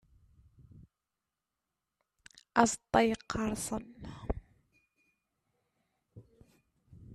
Azeṭṭa 2.61 2.99
yeqqerṣen. 3.09 3.85